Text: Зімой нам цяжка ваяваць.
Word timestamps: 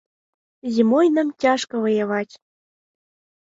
Зімой 0.77 1.11
нам 1.19 1.29
цяжка 1.47 1.85
ваяваць. 1.87 2.33